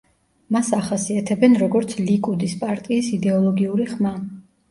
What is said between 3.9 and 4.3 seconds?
ხმა“.